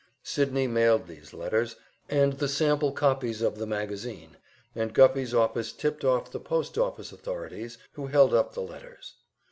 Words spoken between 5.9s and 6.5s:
off the